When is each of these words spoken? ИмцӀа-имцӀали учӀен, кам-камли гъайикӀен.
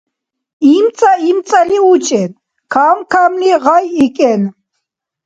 ИмцӀа-имцӀали 0.75 1.77
учӀен, 1.91 2.31
кам-камли 2.73 3.51
гъайикӀен. 3.63 4.41